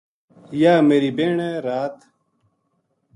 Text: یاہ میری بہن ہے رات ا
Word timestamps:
یاہ 0.61 0.85
میری 0.89 1.09
بہن 1.17 1.39
ہے 1.45 1.53
رات 1.67 1.95
ا 2.07 2.07